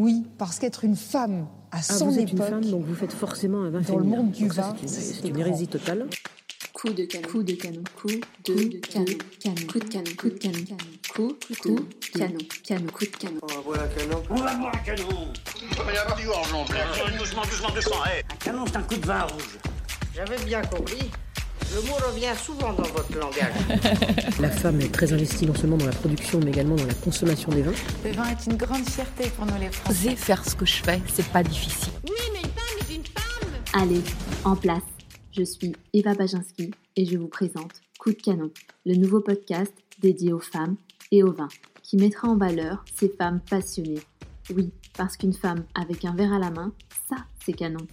Oui, 0.00 0.24
parce 0.38 0.60
qu'être 0.60 0.84
une 0.84 0.94
femme 0.94 1.48
à 1.72 1.78
Ah, 1.78 1.82
son 1.82 2.06
vous 2.06 2.18
êtes 2.20 2.32
époque, 2.32 2.46
une 2.46 2.52
femme, 2.62 2.64
donc 2.70 2.84
vous 2.84 2.94
faites 2.94 3.12
forcément 3.12 3.62
un 3.62 3.70
vin 3.70 3.80
dans 3.80 3.98
le 3.98 4.04
monde 4.04 4.30
du 4.30 4.46
vin, 4.46 4.72
c'est 4.86 5.24
une- 5.26 5.34
une 5.34 5.40
hérésie 5.40 5.66
totale. 5.66 6.06
Coup 6.72 6.90
de 6.90 7.04
canon. 7.04 7.28
Coup 7.28 7.42
de 7.42 7.52
canon. 7.54 7.82
Coup 8.00 8.06
de 8.06 8.78
canon. 8.78 9.04
Canon. 9.40 9.66
Coup 9.66 9.78
de 9.80 9.84
canon. 9.88 10.04
Coup 10.16 10.28
de 10.28 10.34
canon. 10.38 10.54
Coup 11.12 11.32
de 11.50 12.16
canon. 12.16 12.38
Canon. 12.62 12.86
Coup 12.92 13.04
de 13.06 13.16
canon. 13.16 13.40
On 13.42 13.46
va 13.48 13.60
boire 13.62 13.80
un 13.82 13.88
canon. 13.88 14.22
On 14.30 14.34
va 14.36 14.54
boire 14.54 14.72
un 14.72 14.78
canon 14.78 15.08
y 15.92 15.96
avoir 15.98 16.16
du 16.16 16.26
gorgeon, 16.26 16.64
Doucement, 17.18 17.42
doucement, 17.42 17.70
doucement, 17.74 18.04
hé 18.06 18.22
Un 18.32 18.36
canon, 18.36 18.64
c'est 18.68 18.76
un 18.76 18.82
coup 18.82 18.94
de 18.96 19.06
vin 19.06 19.22
rouge. 19.22 19.58
J'avais 20.14 20.44
bien 20.44 20.62
compris. 20.62 21.10
Le 21.74 21.82
mot 21.82 21.94
revient 21.94 22.34
souvent 22.36 22.72
dans 22.72 22.82
votre 22.82 23.14
langage. 23.14 24.38
La 24.40 24.50
femme 24.50 24.80
est 24.80 24.92
très 24.92 25.12
investie 25.12 25.46
non 25.46 25.54
seulement 25.54 25.76
dans 25.76 25.86
la 25.86 25.92
production, 25.92 26.40
mais 26.42 26.50
également 26.50 26.76
dans 26.76 26.86
la 26.86 26.94
consommation 26.94 27.50
des 27.50 27.62
vins. 27.62 27.72
Le 28.04 28.12
vin 28.12 28.24
est 28.24 28.46
une 28.46 28.56
grande 28.56 28.88
fierté 28.88 29.28
pour 29.36 29.44
nous 29.44 29.54
les 29.60 29.70
Français. 29.70 30.08
Oser 30.08 30.16
faire 30.16 30.44
ce 30.48 30.54
que 30.54 30.64
je 30.64 30.82
fais, 30.82 31.00
c'est 31.12 31.26
pas 31.28 31.42
difficile. 31.42 31.92
Allez, 33.74 34.00
en 34.44 34.56
place. 34.56 34.82
Je 35.36 35.42
suis 35.42 35.74
Eva 35.92 36.14
Baginski 36.14 36.70
et 36.96 37.04
je 37.04 37.18
vous 37.18 37.28
présente 37.28 37.82
Coup 37.98 38.12
de 38.12 38.22
canon, 38.22 38.50
le 38.86 38.94
nouveau 38.94 39.20
podcast 39.20 39.72
dédié 40.00 40.32
aux 40.32 40.40
femmes 40.40 40.76
et 41.12 41.22
au 41.22 41.32
vin, 41.32 41.48
qui 41.82 41.96
mettra 41.96 42.28
en 42.28 42.36
valeur 42.36 42.84
ces 42.96 43.08
femmes 43.10 43.40
passionnées. 43.48 44.00
Oui, 44.54 44.70
parce 44.96 45.16
qu'une 45.16 45.34
femme 45.34 45.64
avec 45.74 46.04
un 46.04 46.14
verre 46.14 46.32
à 46.32 46.38
la 46.38 46.50
main, 46.50 46.72
ça, 47.10 47.16
c'est 47.44 47.52
canon. 47.52 47.86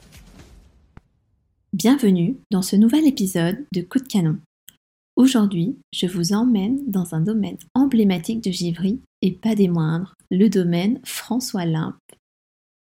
Bienvenue 1.77 2.37
dans 2.51 2.61
ce 2.61 2.77
nouvel 2.77 3.05
épisode 3.05 3.65
de 3.73 3.81
Coup 3.81 3.99
de 3.99 4.07
canon. 4.07 4.37
Aujourd'hui, 5.17 5.75
je 5.93 6.07
vous 6.07 6.31
emmène 6.31 6.79
dans 6.89 7.15
un 7.15 7.19
domaine 7.19 7.57
emblématique 7.73 8.41
de 8.41 8.49
Givry 8.49 9.01
et 9.21 9.33
pas 9.33 9.55
des 9.55 9.67
moindres, 9.67 10.15
le 10.31 10.47
domaine 10.47 11.01
François 11.03 11.65
Limpe. 11.65 11.97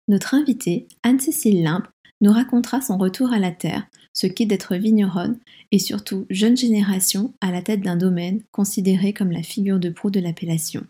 Notre 0.09 0.33
invitée, 0.33 0.89
Anne-Cécile 1.03 1.63
Limpe, 1.63 1.89
nous 2.23 2.33
racontera 2.33 2.81
son 2.81 2.97
retour 2.97 3.31
à 3.31 3.39
la 3.39 3.51
terre, 3.51 3.87
ce 4.15 4.27
qu'est 4.27 4.47
d'être 4.47 4.75
vigneronne 4.75 5.39
et 5.71 5.79
surtout 5.79 6.25
jeune 6.31 6.57
génération 6.57 7.35
à 7.43 7.51
la 7.51 7.61
tête 7.61 7.83
d'un 7.83 7.97
domaine 7.97 8.43
considéré 8.53 9.13
comme 9.13 9.33
la 9.33 9.43
figure 9.43 9.81
de 9.81 9.91
proue 9.91 10.11
de 10.11 10.21
l'appellation. 10.21 10.87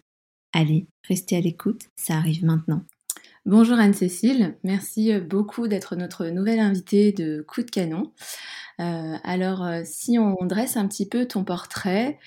Allez, 0.53 0.87
restez 1.09 1.37
à 1.37 1.41
l'écoute, 1.41 1.83
ça 1.97 2.15
arrive 2.15 2.45
maintenant. 2.45 2.85
Bonjour 3.49 3.79
Anne-Cécile, 3.79 4.59
merci 4.63 5.19
beaucoup 5.21 5.69
d'être 5.69 5.97
notre 5.97 6.27
nouvelle 6.27 6.61
invitée 6.61 7.13
de 7.13 7.41
Coup 7.41 7.63
de 7.63 7.71
Canon. 7.71 8.13
Euh, 8.81 9.17
alors, 9.25 9.65
euh, 9.65 9.83
si 9.85 10.19
on 10.21 10.37
dresse 10.45 10.77
un 10.77 10.87
petit 10.87 11.09
peu 11.09 11.27
ton 11.27 11.43
portrait, 11.43 12.19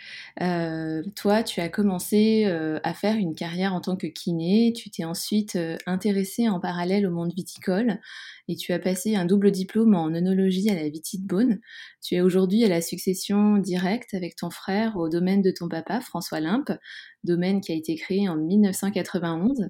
euh, 0.41 1.01
toi, 1.15 1.43
tu 1.43 1.61
as 1.61 1.69
commencé 1.69 2.45
à 2.83 2.93
faire 2.93 3.15
une 3.15 3.35
carrière 3.35 3.73
en 3.73 3.81
tant 3.81 3.95
que 3.95 4.07
kiné, 4.07 4.73
tu 4.75 4.89
t'es 4.89 5.05
ensuite 5.05 5.57
intéressée 5.85 6.49
en 6.49 6.59
parallèle 6.59 7.07
au 7.07 7.11
monde 7.11 7.33
viticole 7.33 7.99
et 8.47 8.55
tu 8.55 8.73
as 8.73 8.79
passé 8.79 9.15
un 9.15 9.25
double 9.25 9.51
diplôme 9.51 9.95
en 9.95 10.07
œnologie 10.13 10.69
à 10.69 10.75
la 10.75 10.89
Vitie 10.89 11.19
de 11.19 11.25
Beaune. 11.25 11.59
Tu 12.01 12.15
es 12.15 12.21
aujourd'hui 12.21 12.63
à 12.65 12.67
la 12.67 12.81
succession 12.81 13.57
directe 13.57 14.13
avec 14.13 14.35
ton 14.35 14.49
frère 14.49 14.97
au 14.97 15.09
domaine 15.09 15.41
de 15.41 15.51
ton 15.51 15.69
papa, 15.69 16.01
François 16.01 16.39
Limpe, 16.39 16.71
domaine 17.23 17.61
qui 17.61 17.71
a 17.71 17.75
été 17.75 17.95
créé 17.95 18.27
en 18.27 18.35
1991, 18.35 19.69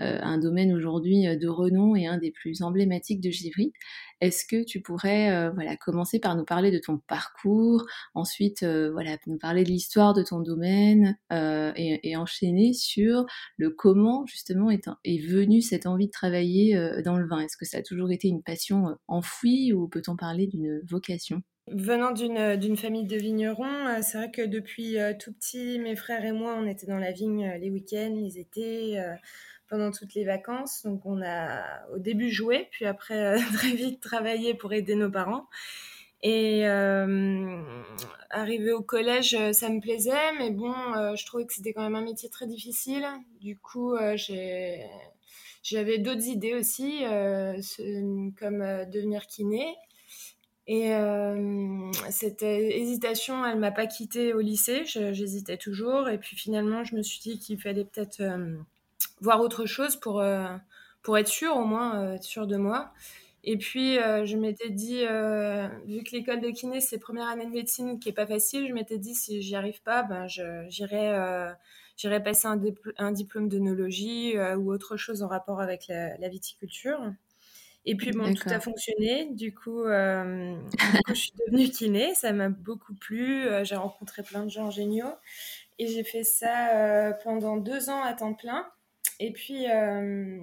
euh, 0.00 0.18
un 0.22 0.38
domaine 0.38 0.72
aujourd'hui 0.72 1.24
de 1.36 1.48
renom 1.48 1.94
et 1.94 2.06
un 2.06 2.18
des 2.18 2.30
plus 2.30 2.62
emblématiques 2.62 3.20
de 3.20 3.30
Givry. 3.30 3.72
Est-ce 4.20 4.46
que 4.46 4.64
tu 4.64 4.80
pourrais 4.80 5.30
euh, 5.30 5.50
voilà, 5.50 5.76
commencer 5.76 6.18
par 6.18 6.36
nous 6.36 6.44
parler 6.44 6.70
de 6.70 6.78
ton 6.78 6.98
parcours, 6.98 7.84
ensuite 8.14 8.62
euh, 8.62 8.90
voilà, 8.90 9.18
nous 9.26 9.36
parler 9.36 9.62
de 9.62 9.68
l'histoire 9.68 10.14
de 10.14 10.22
ton 10.22 10.40
domaine 10.40 11.18
euh, 11.32 11.72
et, 11.76 12.16
enchaîner 12.16 12.72
sur 12.72 13.26
le 13.58 13.68
comment 13.68 14.24
justement 14.24 14.70
est, 14.70 14.88
est 15.04 15.18
venue 15.18 15.60
cette 15.60 15.86
envie 15.86 16.06
de 16.06 16.12
travailler 16.12 16.74
dans 17.04 17.18
le 17.18 17.26
vin? 17.26 17.40
Est-ce 17.40 17.58
que 17.58 17.66
ça 17.66 17.78
a 17.78 17.82
toujours 17.82 18.10
été 18.10 18.28
une 18.28 18.42
passion 18.42 18.96
enfouie 19.06 19.74
ou 19.74 19.86
peut-on 19.86 20.16
parler 20.16 20.46
d'une 20.46 20.80
vocation? 20.88 21.42
Venant 21.68 22.12
d'une 22.12 22.76
famille 22.76 23.06
de 23.06 23.16
vignerons, 23.16 24.00
c'est 24.00 24.16
vrai 24.16 24.30
que 24.30 24.46
depuis 24.46 24.96
tout 25.18 25.32
petit, 25.34 25.78
mes 25.78 25.96
frères 25.96 26.24
et 26.24 26.32
moi, 26.32 26.56
on 26.58 26.66
était 26.66 26.86
dans 26.86 26.96
la 26.96 27.12
vigne 27.12 27.52
les 27.60 27.70
week-ends, 27.70 28.14
les 28.16 28.38
étés, 28.38 28.98
pendant 29.68 29.90
toutes 29.90 30.14
les 30.14 30.24
vacances. 30.24 30.82
Donc 30.84 31.04
on 31.04 31.22
a 31.22 31.86
au 31.94 31.98
début 31.98 32.30
joué, 32.30 32.68
puis 32.70 32.86
après 32.86 33.36
euh, 33.36 33.38
très 33.54 33.72
vite 33.72 34.00
travaillé 34.00 34.54
pour 34.54 34.72
aider 34.72 34.94
nos 34.94 35.10
parents. 35.10 35.46
Et 36.22 36.66
euh, 36.66 37.62
arrivé 38.30 38.72
au 38.72 38.82
collège, 38.82 39.34
euh, 39.34 39.52
ça 39.52 39.68
me 39.68 39.80
plaisait, 39.80 40.32
mais 40.38 40.50
bon, 40.50 40.74
euh, 40.96 41.14
je 41.14 41.26
trouvais 41.26 41.44
que 41.46 41.52
c'était 41.52 41.72
quand 41.72 41.82
même 41.82 41.94
un 41.94 42.02
métier 42.02 42.28
très 42.28 42.46
difficile. 42.46 43.06
Du 43.40 43.56
coup, 43.58 43.94
j'avais 45.62 45.98
d'autres 45.98 46.26
idées 46.26 46.54
aussi, 46.54 47.02
comme 48.38 48.58
devenir 48.90 49.26
kiné. 49.26 49.76
Et 50.68 50.90
cette 52.10 52.42
hésitation, 52.42 53.46
elle 53.46 53.58
m'a 53.58 53.70
pas 53.70 53.86
quittée 53.86 54.32
au 54.32 54.40
lycée. 54.40 54.82
J'hésitais 54.84 55.58
toujours. 55.58 56.08
Et 56.08 56.18
puis 56.18 56.36
finalement, 56.36 56.82
je 56.82 56.96
me 56.96 57.02
suis 57.02 57.20
dit 57.20 57.38
qu'il 57.38 57.60
fallait 57.60 57.84
peut-être 57.84 58.22
voir 59.20 59.40
autre 59.40 59.66
chose 59.66 59.96
pour, 59.96 60.20
euh, 60.20 60.46
pour 61.02 61.18
être 61.18 61.28
sûre, 61.28 61.56
au 61.56 61.64
moins, 61.64 62.00
euh, 62.00 62.14
être 62.14 62.24
sûre 62.24 62.46
de 62.46 62.56
moi. 62.56 62.92
Et 63.44 63.56
puis, 63.58 63.98
euh, 63.98 64.26
je 64.26 64.36
m'étais 64.36 64.70
dit, 64.70 65.04
euh, 65.04 65.68
vu 65.86 66.02
que 66.02 66.10
l'école 66.12 66.40
de 66.40 66.50
kiné, 66.50 66.80
c'est 66.80 66.98
première 66.98 67.28
année 67.28 67.46
de 67.46 67.50
médecine 67.52 68.00
qui 68.00 68.08
est 68.08 68.12
pas 68.12 68.26
facile, 68.26 68.66
je 68.68 68.72
m'étais 68.72 68.98
dit, 68.98 69.14
si 69.14 69.40
j'y 69.40 69.54
arrive 69.54 69.82
pas, 69.82 70.02
ben, 70.02 70.26
j'irai 70.26 71.14
euh, 71.14 72.20
passer 72.24 72.48
un, 72.48 72.60
un 72.98 73.12
diplôme 73.12 73.48
d'œnologie 73.48 74.34
ou 74.58 74.72
autre 74.72 74.96
chose 74.96 75.22
en 75.22 75.28
rapport 75.28 75.60
avec 75.60 75.86
la, 75.88 76.16
la 76.18 76.28
viticulture. 76.28 76.98
Et 77.84 77.94
puis, 77.96 78.12
bon, 78.12 78.32
tout 78.34 78.48
a 78.52 78.58
fonctionné. 78.60 79.26
Du 79.32 79.54
coup, 79.54 79.84
du 79.84 81.00
coup, 81.04 81.12
je 81.14 81.20
suis 81.20 81.32
devenue 81.46 81.70
kiné. 81.70 82.14
Ça 82.14 82.32
m'a 82.32 82.48
beaucoup 82.48 82.94
plu. 82.94 83.46
J'ai 83.62 83.76
rencontré 83.76 84.22
plein 84.24 84.44
de 84.44 84.50
gens 84.50 84.70
géniaux. 84.70 85.14
Et 85.78 85.86
j'ai 85.88 86.04
fait 86.04 86.24
ça 86.24 87.12
pendant 87.22 87.56
deux 87.56 87.90
ans 87.90 88.02
à 88.02 88.12
temps 88.14 88.34
plein. 88.34 88.66
Et 89.20 89.32
puis, 89.32 89.70
euh, 89.70 90.40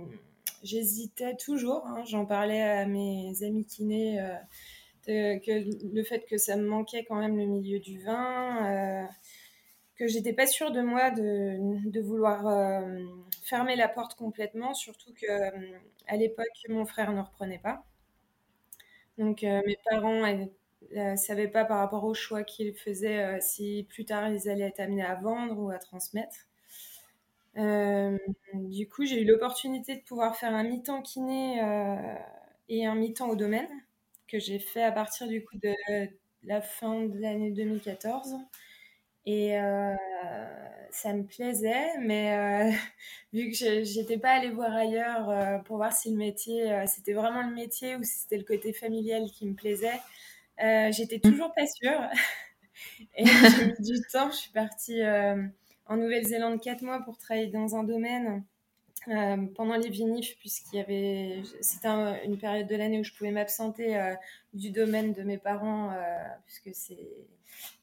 j'hésitais 0.63 1.35
toujours. 1.35 1.85
hein. 1.88 2.03
J'en 2.06 2.25
parlais 2.25 2.61
à 2.61 2.85
mes 2.85 3.44
amis 3.44 3.66
kinés. 3.66 4.19
euh, 5.09 5.39
que 5.39 5.95
le 5.95 6.03
fait 6.03 6.25
que 6.29 6.38
ça 6.38 6.56
me 6.57 6.67
manquait 6.67 7.06
quand 7.06 7.16
même 7.17 7.38
le 7.38 7.45
milieu 7.45 7.79
du 7.79 8.00
vin. 8.03 9.03
euh, 9.06 9.07
que 9.97 10.07
j'étais 10.07 10.34
pas 10.34 10.47
sûre 10.47 10.72
de 10.72 10.81
moi 10.81 11.11
de, 11.11 12.01
vouloir 12.01 12.47
euh, 12.47 13.00
fermer 13.44 13.75
la 13.78 13.88
porte 13.89 14.16
complètement, 14.16 14.73
surtout 14.73 15.13
que 15.13 15.28
à 16.07 16.17
l'époque 16.17 16.47
mon 16.69 16.85
frère 16.85 17.13
ne 17.13 17.22
reprenait 17.22 17.59
pas. 17.59 17.85
Donc 19.17 19.41
mes 19.44 19.78
parents 19.90 20.22
ne 20.95 21.16
savaient 21.16 21.47
pas 21.47 21.66
par 21.66 21.79
rapport 21.79 22.03
au 22.03 22.13
choix 22.13 22.44
qu'ils 22.44 22.75
faisaient 22.75 23.40
si 23.41 23.85
plus 23.90 24.05
tard 24.05 24.29
ils 24.29 24.50
allaient 24.50 24.67
être 24.67 24.79
amenés 24.79 25.03
à 25.03 25.16
vendre 25.16 25.57
ou 25.59 25.69
à 25.72 25.78
transmettre. 25.79 26.47
Euh, 27.58 28.18
du 28.53 28.88
coup, 28.90 29.06
j'ai 29.06 29.22
eu 29.22 29.25
l'opportunité 29.25 29.96
de 29.96 30.02
pouvoir 30.02 30.36
faire 30.36 30.53
un 30.56 30.64
mi-temps 30.64 31.02
kiné 31.02 31.62
euh, 31.64 32.16
et 32.69 32.86
un 32.86 32.96
mi-temps 32.96 33.30
au 33.30 33.36
domaine 33.36 33.68
que 34.28 34.40
j'ai 34.40 34.59
fait 34.59 34.84
à 34.84 34.91
partir 34.91 35.28
du 35.28 35.44
coup 35.46 35.58
de 35.59 35.74
la 36.44 36.62
fin 36.62 37.03
de 37.06 37.19
l'année 37.19 37.52
2014. 37.52 38.36
Et 39.25 39.59
euh, 39.59 39.96
ça 40.91 41.14
me 41.14 41.24
plaisait, 41.25 41.97
mais 42.02 42.72
vu 43.34 43.50
que 43.52 43.56
je 43.58 43.84
j'étais 43.84 44.18
pas 44.18 44.31
allée 44.31 44.50
voir 44.52 44.74
ailleurs 44.74 45.64
pour 45.66 45.78
voir 45.78 45.94
si 45.94 46.12
le 46.12 46.18
métier, 46.18 46.85
c'était 46.88 47.14
vraiment 47.14 47.44
le 47.47 47.53
métier 47.56 47.96
ou 47.96 48.03
si 48.03 48.22
c'était 48.22 48.38
le 48.38 48.44
côté 48.46 48.74
familial 48.74 49.25
qui 49.31 49.46
me 49.47 49.56
plaisait, 49.56 50.00
j'étais 50.91 51.20
toujours 51.20 51.53
pas 51.56 51.68
sûre. 51.68 52.02
Et 53.18 53.25
j'ai 53.58 53.66
mis 53.68 53.74
du 53.81 54.02
temps. 54.12 54.31
Je 54.31 54.38
suis 54.38 54.52
partie 54.52 55.02
en 55.88 55.97
Nouvelle-Zélande 55.97 56.61
quatre 56.61 56.81
mois 56.83 57.01
pour 57.01 57.17
travailler 57.17 57.47
dans 57.47 57.75
un 57.75 57.83
domaine 57.83 58.44
euh, 59.09 59.38
pendant 59.55 59.75
les 59.77 59.89
vinifs, 59.89 60.38
puisqu'il 60.39 60.77
y 60.77 60.81
avait, 60.81 61.43
c'était 61.61 61.87
un- 61.90 62.22
une 62.23 62.37
période 62.37 62.67
de 62.67 62.75
l'année 62.75 62.99
où 62.99 63.03
je 63.05 63.13
pouvais 63.13 63.31
m'absenter 63.31 63.97
euh, 63.97 64.16
du 64.53 64.72
domaine 64.72 65.13
de 65.13 65.23
mes 65.23 65.37
parents, 65.40 65.91
euh, 65.91 65.97
puisque 66.46 66.72
c'est 66.75 66.99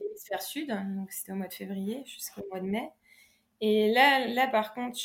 l'hémisphère 0.00 0.42
sud, 0.42 0.68
donc 0.96 1.12
c'était 1.12 1.32
au 1.32 1.36
mois 1.36 1.48
de 1.48 1.54
février 1.54 2.02
jusqu'au 2.06 2.42
mois 2.50 2.60
de 2.60 2.66
mai. 2.66 2.90
Et 3.60 3.92
là, 3.92 4.26
là 4.28 4.48
par 4.48 4.74
contre, 4.74 4.98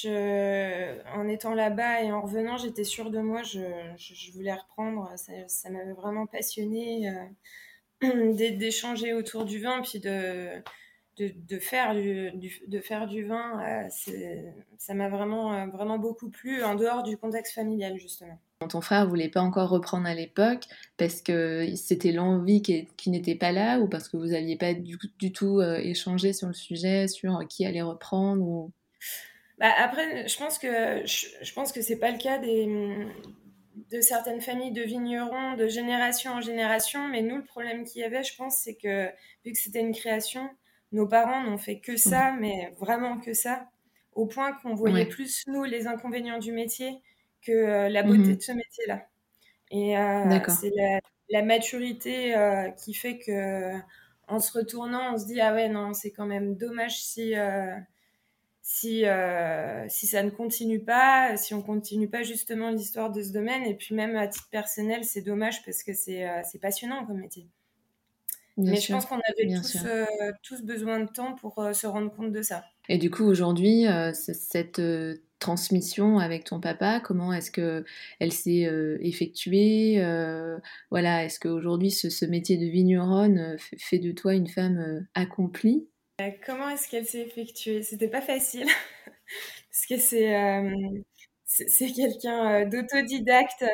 en 1.15 1.27
étant 1.27 1.53
là-bas 1.53 2.03
et 2.03 2.11
en 2.11 2.21
revenant, 2.21 2.57
j'étais 2.57 2.83
sûre 2.83 3.09
de 3.11 3.19
moi, 3.19 3.43
je, 3.43 3.59
je- 3.97 4.31
voulais 4.31 4.53
reprendre, 4.53 5.11
ça, 5.17 5.33
ça 5.47 5.69
m'avait 5.69 5.93
vraiment 5.93 6.25
passionnée 6.27 7.11
d'é- 8.01 8.51
d'échanger 8.51 9.13
autour 9.13 9.45
du 9.45 9.59
vin, 9.61 9.81
puis 9.81 9.99
de, 9.99 10.61
de, 11.17 11.31
de 11.35 11.59
faire, 11.59 11.95
du, 11.95 12.31
du- 12.31 12.61
de 12.67 12.79
faire 12.79 13.07
du 13.07 13.23
vin, 13.23 13.61
euh, 13.63 13.89
ça 14.77 14.93
m'a 14.93 15.09
vraiment, 15.09 15.53
euh, 15.53 15.67
vraiment 15.67 15.97
beaucoup 15.97 16.29
plu, 16.29 16.63
en 16.63 16.75
dehors 16.75 17.03
du 17.03 17.17
contexte 17.17 17.53
familial, 17.53 17.97
justement. 17.97 18.39
Ton 18.69 18.81
frère 18.81 19.07
voulait 19.07 19.29
pas 19.29 19.41
encore 19.41 19.69
reprendre 19.69 20.07
à 20.07 20.13
l'époque 20.13 20.63
parce 20.97 21.21
que 21.21 21.67
c'était 21.75 22.11
l'envie 22.13 22.61
qui, 22.61 22.87
qui 22.97 23.09
n'était 23.09 23.35
pas 23.35 23.51
là 23.51 23.79
ou 23.79 23.87
parce 23.87 24.07
que 24.09 24.17
vous 24.17 24.33
aviez 24.33 24.57
pas 24.57 24.73
du, 24.73 24.97
du 25.19 25.31
tout 25.31 25.59
euh, 25.59 25.77
échangé 25.77 26.33
sur 26.33 26.47
le 26.47 26.53
sujet, 26.53 27.07
sur 27.07 27.45
qui 27.47 27.65
allait 27.65 27.81
reprendre 27.81 28.41
ou... 28.41 28.71
Bah, 29.59 29.71
après, 29.77 30.27
je 30.27 30.37
pense 30.37 30.57
que 30.57 31.05
je, 31.05 31.27
je 31.41 31.53
pense 31.53 31.71
que 31.71 31.81
c'est 31.81 31.99
pas 31.99 32.11
le 32.11 32.17
cas 32.17 32.39
des, 32.39 32.65
de 33.91 34.01
certaines 34.01 34.41
familles 34.41 34.71
de 34.73 34.81
vignerons 34.81 35.55
de 35.55 35.67
génération 35.67 36.31
en 36.31 36.41
génération. 36.41 37.07
Mais 37.07 37.21
nous, 37.21 37.37
le 37.37 37.43
problème 37.43 37.85
qu'il 37.85 38.01
y 38.01 38.03
avait, 38.03 38.23
je 38.23 38.35
pense, 38.35 38.57
c'est 38.57 38.75
que 38.75 39.07
vu 39.45 39.51
que 39.51 39.57
c'était 39.57 39.81
une 39.81 39.93
création, 39.93 40.49
nos 40.91 41.07
parents 41.07 41.43
n'ont 41.43 41.57
fait 41.57 41.79
que 41.79 41.97
ça, 41.97 42.31
mmh. 42.31 42.39
mais 42.39 42.73
vraiment 42.79 43.19
que 43.19 43.33
ça, 43.33 43.67
au 44.13 44.25
point 44.25 44.53
qu'on 44.53 44.75
voyait 44.75 45.05
plus 45.05 45.43
nous 45.47 45.63
les 45.63 45.87
inconvénients 45.87 46.39
du 46.39 46.51
métier 46.51 47.01
que 47.41 47.51
euh, 47.51 47.89
la 47.89 48.03
beauté 48.03 48.31
mmh. 48.31 48.35
de 48.35 48.41
ce 48.41 48.51
métier-là. 48.53 49.07
Et 49.71 49.97
euh, 49.97 50.39
c'est 50.47 50.71
la, 50.75 50.99
la, 51.29 51.41
maturité 51.41 52.35
euh, 52.35 52.69
qui 52.71 52.93
fait 52.93 53.17
que 53.19 53.73
en 54.27 54.39
se 54.39 54.57
retournant, 54.57 55.13
on 55.13 55.17
se 55.17 55.25
dit 55.25 55.41
ah 55.41 55.53
ouais 55.53 55.69
non, 55.69 55.93
c'est 55.93 56.11
quand 56.11 56.25
même 56.25 56.55
dommage 56.55 57.01
si 57.01 57.33
si, 58.61 59.03
si 59.87 60.07
ça 60.07 60.23
ne 60.23 60.29
continue 60.29 60.79
pas, 60.79 61.37
si 61.37 61.53
on 61.53 61.61
continue 61.61 62.09
pas 62.09 62.23
justement 62.23 62.71
l'histoire 62.71 63.11
de 63.11 63.21
ce 63.21 63.31
domaine. 63.31 63.63
Et 63.63 63.75
puis 63.75 63.93
même 63.93 64.15
à 64.15 64.27
titre 64.27 64.49
personnel, 64.49 65.03
c'est 65.03 65.21
dommage 65.21 65.63
parce 65.63 65.83
que 65.83 65.93
c'est 65.93 66.59
passionnant 66.61 67.05
comme 67.05 67.19
métier. 67.19 67.47
Mais 68.57 68.77
je 68.77 68.93
pense 68.93 69.05
qu'on 69.05 69.15
avait 69.15 69.53
tous, 69.53 69.77
euh, 69.85 70.05
tous, 70.41 70.63
besoin 70.63 71.01
de 71.01 71.09
temps 71.09 71.35
pour 71.35 71.55
se 71.73 71.87
rendre 71.87 72.09
compte 72.15 72.31
de 72.31 72.41
ça. 72.41 72.63
Et 72.87 72.97
du 72.97 73.09
coup, 73.09 73.25
aujourd'hui, 73.25 73.85
cette 74.13 74.81
transmission 75.39 76.19
avec 76.19 76.45
ton 76.45 76.61
papa, 76.61 77.01
comment 77.01 77.33
est-ce 77.33 77.51
que 77.51 77.83
elle 78.19 78.31
s'est 78.31 78.69
effectuée 79.01 79.97
Voilà, 80.89 81.25
est-ce 81.25 81.39
qu'aujourd'hui, 81.39 81.91
ce, 81.91 82.09
ce, 82.09 82.25
métier 82.25 82.57
de 82.57 82.65
vigneronne 82.65 83.57
fait 83.77 83.99
de 83.99 84.11
toi 84.11 84.33
une 84.33 84.47
femme 84.47 85.05
accomplie? 85.15 85.87
Euh, 86.21 86.31
comment 86.45 86.69
est-ce 86.69 86.87
qu'elle 86.89 87.05
s'est 87.05 87.21
effectuée? 87.21 87.83
C'était 87.83 88.07
pas 88.07 88.21
facile 88.21 88.67
parce 89.69 89.85
que 89.89 89.97
c'est 89.97 90.35
euh, 90.35 90.71
c'est 91.45 91.91
quelqu'un 91.91 92.61
euh, 92.61 92.65
d'autodidacte 92.65 93.65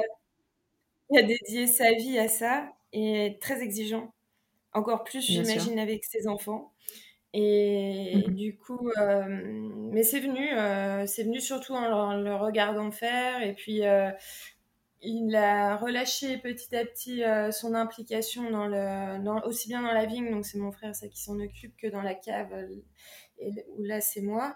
qui 1.09 1.17
a 1.19 1.21
dédié 1.21 1.67
sa 1.67 1.91
vie 1.93 2.17
à 2.17 2.27
ça 2.27 2.73
et 2.93 3.37
très 3.41 3.61
exigeant. 3.61 4.11
Encore 4.73 5.03
plus, 5.03 5.21
j'imagine, 5.21 5.79
avec 5.79 6.05
ses 6.05 6.27
enfants. 6.27 6.71
Et 7.33 8.17
mmh 8.27 8.31
du 8.33 8.57
coup, 8.57 8.89
mais 9.91 10.03
c'est 10.03 10.19
venu, 10.19 10.49
c'est 11.07 11.23
venu 11.23 11.39
surtout 11.39 11.73
en 11.73 12.13
le, 12.15 12.35
regardant 12.35 12.91
faire. 12.91 13.41
Et 13.41 13.53
puis, 13.53 13.83
il 15.01 15.35
a 15.35 15.77
relâché 15.77 16.37
petit 16.37 16.75
à 16.75 16.85
petit 16.85 17.23
euh, 17.23 17.51
son 17.51 17.73
implication 17.73 18.49
dans 18.51 18.67
le, 18.67 19.47
aussi 19.47 19.67
bien 19.67 19.81
dans 19.81 19.93
la 19.93 20.05
vigne, 20.05 20.29
donc 20.29 20.45
c'est 20.45 20.59
mon 20.59 20.71
frère 20.71 20.95
ça 20.95 21.07
qui 21.07 21.19
s'en 21.19 21.39
occupe, 21.39 21.75
que 21.77 21.87
dans 21.87 22.01
la 22.01 22.13
cave, 22.13 22.53
euh, 22.53 22.67
et, 23.39 23.51
où 23.75 23.83
là 23.83 23.99
c'est 23.99 24.21
moi, 24.21 24.55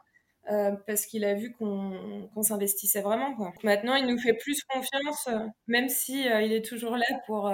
euh, 0.51 0.71
parce 0.85 1.07
qu'il 1.07 1.25
a 1.25 1.33
vu 1.33 1.51
qu'on 1.53 2.29
s'investissait 2.43 3.01
vraiment. 3.01 3.33
Quoi. 3.35 3.53
Maintenant, 3.63 3.95
il 3.95 4.05
nous 4.05 4.19
fait 4.19 4.33
plus 4.33 4.61
confiance, 4.63 5.27
même 5.67 5.89
si 5.89 6.21
il 6.21 6.53
est 6.53 6.65
toujours 6.65 6.95
là 6.95 7.05
pour, 7.25 7.51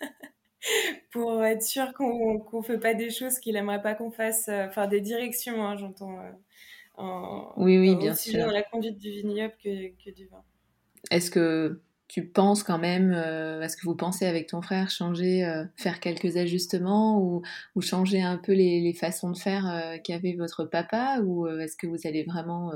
pour 1.10 1.44
être 1.44 1.62
sûr 1.62 1.92
qu'on 1.94 2.44
ne 2.52 2.62
fait 2.62 2.78
pas 2.78 2.94
des 2.94 3.10
choses 3.10 3.38
qu'il 3.38 3.56
aimerait 3.56 3.82
pas 3.82 3.94
qu'on 3.94 4.10
fasse, 4.10 4.48
enfin 4.48 4.86
des 4.86 5.00
directions, 5.00 5.64
hein, 5.64 5.76
j'entends. 5.76 6.18
oui, 7.56 7.78
oui, 7.78 7.96
bien 7.96 8.12
aussi 8.12 8.30
sûr. 8.30 8.38
Bien 8.38 8.46
dans 8.46 8.52
la 8.52 8.62
conduite 8.62 8.98
du 8.98 9.10
vignoble 9.10 9.54
que, 9.62 9.88
que 10.04 10.10
du 10.10 10.26
vin. 10.26 10.42
Est-ce 11.10 11.30
que 11.30 11.80
tu 12.08 12.26
penses 12.26 12.62
quand 12.62 12.78
même, 12.78 13.12
euh, 13.12 13.60
est-ce 13.62 13.76
que 13.76 13.86
vous 13.86 13.96
pensez 13.96 14.26
avec 14.26 14.46
ton 14.48 14.62
frère 14.62 14.90
changer, 14.90 15.44
euh, 15.44 15.64
faire 15.76 16.00
quelques 16.00 16.36
ajustements 16.36 17.20
ou, 17.20 17.42
ou 17.74 17.80
changer 17.80 18.22
un 18.22 18.36
peu 18.36 18.52
les, 18.52 18.80
les 18.80 18.92
façons 18.92 19.30
de 19.30 19.38
faire 19.38 19.68
euh, 19.68 19.96
qu'avait 20.02 20.34
votre 20.34 20.64
papa 20.64 21.20
ou 21.24 21.48
est-ce 21.48 21.76
que 21.76 21.86
vous 21.86 22.06
allez 22.06 22.22
vraiment 22.24 22.72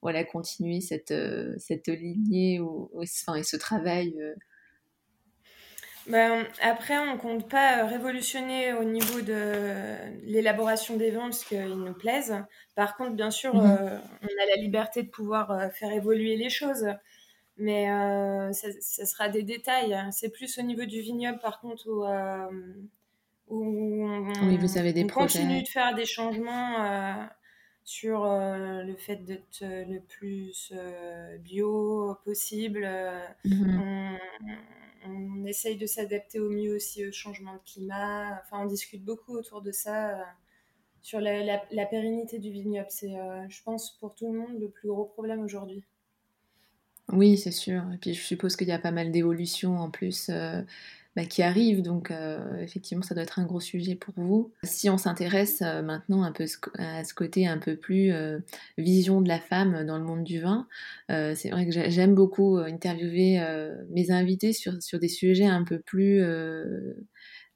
voilà, 0.00 0.24
continuer 0.24 0.80
cette, 0.80 1.14
cette 1.58 1.86
lignée 1.86 2.60
ou, 2.60 2.90
enfin, 2.96 3.36
et 3.36 3.44
ce 3.44 3.56
travail 3.56 4.16
ben, 6.06 6.46
après, 6.60 6.98
on 6.98 7.16
compte 7.16 7.48
pas 7.48 7.86
révolutionner 7.86 8.72
au 8.74 8.84
niveau 8.84 9.20
de 9.20 9.52
l'élaboration 10.24 10.96
des 10.96 11.10
vins 11.10 11.22
parce 11.30 11.44
qu'ils 11.44 11.78
nous 11.78 11.94
plaisent. 11.94 12.36
Par 12.74 12.96
contre, 12.96 13.12
bien 13.12 13.30
sûr, 13.30 13.54
mmh 13.54 14.00
on 14.22 14.26
a 14.26 14.56
la 14.56 14.62
liberté 14.62 15.02
de 15.02 15.08
pouvoir 15.08 15.70
faire 15.72 15.92
évoluer 15.92 16.36
les 16.36 16.50
choses 16.50 16.86
mais 17.56 17.90
euh, 17.90 18.52
ça, 18.52 19.06
sera 19.06 19.28
des 19.28 19.42
détails. 19.42 19.96
C'est 20.10 20.30
plus 20.30 20.58
au 20.58 20.62
niveau 20.62 20.84
du 20.84 21.00
vignoble, 21.00 21.38
par 21.38 21.60
contre, 21.60 21.88
où, 21.88 22.04
euh, 22.04 22.48
on, 23.48 24.32
oui, 24.48 24.56
vous 24.56 24.78
avez 24.78 24.92
des 24.92 25.06
continue 25.06 25.62
de 25.62 25.68
faire 25.68 25.94
des 25.94 26.06
changements 26.06 26.82
euh, 26.82 27.12
sur 27.84 28.24
le 28.24 28.94
fait 28.96 29.16
d'être 29.16 29.60
le 29.62 30.00
plus 30.00 30.72
bio 31.40 32.16
possible. 32.24 32.88
Mhm. 33.44 33.80
On, 33.80 34.18
essaye 35.46 35.76
de 35.76 35.86
s'adapter 35.86 36.38
au 36.40 36.50
mieux 36.50 36.74
aussi 36.74 37.06
au 37.06 37.12
changement 37.12 37.54
de 37.54 37.60
climat. 37.64 38.40
Enfin, 38.42 38.62
on 38.62 38.66
discute 38.66 39.04
beaucoup 39.04 39.36
autour 39.36 39.62
de 39.62 39.72
ça. 39.72 40.18
sur 41.00 41.20
la, 41.20 41.86
pérennité 41.86 42.38
du 42.38 42.50
vignoble, 42.50 42.90
c'est, 42.90 43.14
je 43.48 43.62
pense, 43.62 43.98
pour 43.98 44.14
tout 44.14 44.32
le 44.32 44.38
monde, 44.38 44.60
le 44.60 44.68
plus 44.68 44.88
gros 44.88 45.04
problème 45.04 45.42
aujourd'hui. 45.42 45.84
Oui, 47.12 47.36
c'est 47.36 47.52
sûr. 47.52 47.82
Et 47.92 47.98
puis 47.98 48.14
je 48.14 48.22
suppose 48.22 48.56
qu'il 48.56 48.68
y 48.68 48.72
a 48.72 48.78
pas 48.78 48.90
mal 48.90 49.10
d'évolutions 49.10 49.78
en 49.78 49.90
plus 49.90 50.28
euh, 50.30 50.62
bah, 51.14 51.26
qui 51.26 51.42
arrivent, 51.42 51.82
donc 51.82 52.10
euh, 52.10 52.56
effectivement 52.60 53.02
ça 53.02 53.14
doit 53.14 53.22
être 53.22 53.38
un 53.38 53.44
gros 53.44 53.60
sujet 53.60 53.94
pour 53.94 54.14
vous. 54.16 54.52
Si 54.64 54.88
on 54.88 54.96
s'intéresse 54.96 55.60
euh, 55.60 55.82
maintenant 55.82 56.22
un 56.22 56.32
peu 56.32 56.46
à 56.78 57.04
ce 57.04 57.12
côté 57.14 57.46
un 57.46 57.58
peu 57.58 57.76
plus 57.76 58.12
vision 58.78 59.20
de 59.20 59.28
la 59.28 59.38
femme 59.38 59.84
dans 59.84 59.98
le 59.98 60.04
monde 60.04 60.24
du 60.24 60.40
vin, 60.40 60.66
c'est 61.08 61.50
vrai 61.50 61.66
que 61.66 61.72
j'aime 61.72 62.14
beaucoup 62.14 62.56
interviewer 62.56 63.40
mes 63.90 64.10
invités 64.10 64.52
sur 64.52 64.98
des 64.98 65.08
sujets 65.08 65.46
un 65.46 65.64
peu 65.64 65.78
plus 65.78 66.22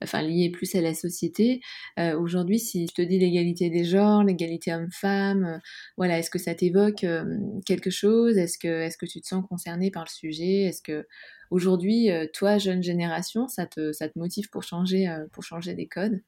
enfin 0.02 0.22
lié 0.22 0.50
plus 0.50 0.74
à 0.74 0.80
la 0.80 0.94
société. 0.94 1.60
Euh, 1.98 2.18
aujourd'hui, 2.18 2.58
si 2.58 2.86
je 2.86 2.92
te 2.92 3.02
dis 3.02 3.18
l'égalité 3.18 3.70
des 3.70 3.84
genres, 3.84 4.22
l'égalité 4.24 4.74
homme-femme, 4.74 5.44
euh, 5.44 5.58
voilà, 5.96 6.18
est-ce 6.18 6.30
que 6.30 6.38
ça 6.38 6.54
t'évoque 6.54 7.04
euh, 7.04 7.24
quelque 7.66 7.90
chose? 7.90 8.36
Est-ce 8.38 8.58
que, 8.58 8.68
est-ce 8.68 8.98
que 8.98 9.06
tu 9.06 9.20
te 9.20 9.26
sens 9.26 9.44
concerné 9.48 9.90
par 9.90 10.04
le 10.04 10.10
sujet? 10.10 10.62
Est-ce 10.62 10.82
que 10.82 11.06
aujourd'hui, 11.50 12.08
toi, 12.32 12.58
jeune 12.58 12.82
génération, 12.82 13.48
ça 13.48 13.66
te, 13.66 13.92
ça 13.92 14.08
te 14.08 14.18
motive 14.18 14.50
pour 14.50 14.62
changer, 14.62 15.08
pour 15.32 15.44
changer 15.44 15.74
des 15.74 15.86
codes? 15.86 16.20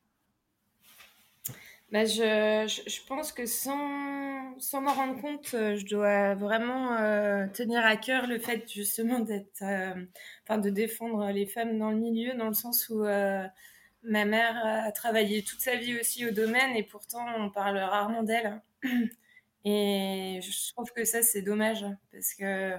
Bah, 1.90 2.04
je, 2.04 2.82
je, 2.86 3.06
pense 3.06 3.32
que 3.32 3.46
sans, 3.46 4.58
sans 4.58 4.82
m'en 4.82 4.92
rendre 4.92 5.20
compte, 5.20 5.48
je 5.52 5.86
dois 5.86 6.34
vraiment 6.34 6.96
tenir 7.54 7.84
à 7.84 7.96
cœur 7.96 8.26
le 8.26 8.38
fait 8.38 8.70
justement 8.70 9.20
d'être, 9.20 9.62
enfin 10.44 10.58
de 10.58 10.70
défendre 10.70 11.30
les 11.30 11.46
femmes 11.46 11.78
dans 11.78 11.90
le 11.90 11.98
milieu, 11.98 12.34
dans 12.34 12.48
le 12.48 12.54
sens 12.54 12.88
où 12.90 13.04
ma 14.02 14.24
mère 14.24 14.56
a 14.64 14.92
travaillé 14.92 15.42
toute 15.42 15.60
sa 15.60 15.76
vie 15.76 15.98
aussi 15.98 16.26
au 16.26 16.30
domaine 16.30 16.76
et 16.76 16.82
pourtant 16.82 17.24
on 17.38 17.50
parle 17.50 17.78
rarement 17.78 18.22
d'elle. 18.22 18.60
Et 19.64 20.40
je 20.42 20.72
trouve 20.72 20.90
que 20.92 21.04
ça 21.04 21.22
c'est 21.22 21.42
dommage 21.42 21.84
parce 22.12 22.34
que, 22.34 22.74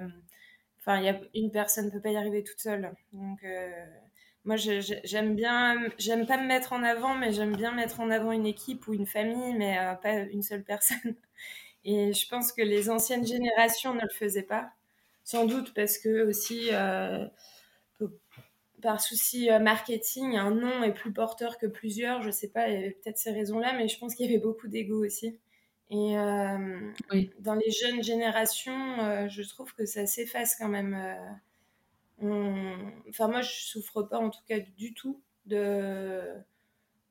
enfin, 0.80 0.98
il 1.00 1.06
y 1.06 1.10
a 1.10 1.20
une 1.36 1.52
personne 1.52 1.86
ne 1.86 1.92
peut 1.92 2.02
pas 2.02 2.12
y 2.12 2.18
arriver 2.18 2.44
toute 2.44 2.60
seule. 2.60 2.94
Donc 3.14 3.44
moi, 4.50 4.56
j'aime 4.56 5.36
bien, 5.36 5.78
j'aime 6.00 6.26
pas 6.26 6.42
me 6.42 6.48
mettre 6.48 6.74
en 6.74 6.82
avant, 6.82 7.14
mais 7.14 7.32
j'aime 7.32 7.56
bien 7.56 7.72
mettre 7.72 8.00
en 8.00 8.10
avant 8.10 8.32
une 8.32 8.48
équipe 8.48 8.88
ou 8.88 8.96
une 8.96 9.06
famille, 9.06 9.54
mais 9.54 9.78
euh, 9.78 9.94
pas 9.94 10.14
une 10.22 10.42
seule 10.42 10.64
personne. 10.64 11.16
Et 11.84 12.14
je 12.14 12.28
pense 12.28 12.52
que 12.52 12.64
les 12.64 12.90
anciennes 12.90 13.28
générations 13.28 13.94
ne 13.94 14.02
le 14.02 14.10
faisaient 14.10 14.42
pas, 14.42 14.72
sans 15.24 15.46
doute 15.46 15.76
parce 15.76 16.00
que 16.00 16.28
aussi, 16.28 16.70
euh, 16.72 17.28
par 18.82 19.00
souci 19.02 19.52
euh, 19.52 19.60
marketing, 19.60 20.36
un 20.38 20.50
nom 20.50 20.82
est 20.82 20.94
plus 20.94 21.14
porteur 21.14 21.60
que 21.60 21.68
plusieurs. 21.68 22.24
Je 22.24 22.32
sais 22.32 22.50
pas, 22.50 22.70
il 22.70 22.74
y 22.74 22.78
avait 22.78 22.98
peut-être 23.04 23.20
ces 23.20 23.32
raisons-là, 23.32 23.74
mais 23.78 23.88
je 23.88 24.00
pense 24.00 24.16
qu'il 24.16 24.26
y 24.26 24.30
avait 24.30 24.42
beaucoup 24.42 24.68
d'ego 24.68 25.06
aussi. 25.06 25.38
Et 25.92 26.16
dans 26.16 27.56
les 27.56 27.72
jeunes 27.72 28.02
générations, 28.02 29.28
je 29.28 29.48
trouve 29.48 29.76
que 29.76 29.86
ça 29.86 30.08
s'efface 30.08 30.56
quand 30.56 30.70
même 30.70 30.96
Enfin, 32.22 33.28
moi, 33.28 33.42
je 33.42 33.52
souffre 33.52 34.04
pas, 34.04 34.20
en 34.20 34.30
tout 34.30 34.42
cas, 34.48 34.60
du 34.60 34.94
tout 34.94 35.22
de, 35.46 36.24